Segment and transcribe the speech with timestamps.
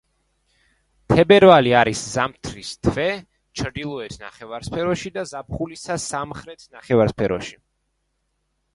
[1.13, 3.05] თებერვალი არის ზამთრის თვე
[3.61, 7.59] ჩრდილოეთ ნახევარსფეროში და ზაფხულისა სამხრეთ ნახევარსფეროში.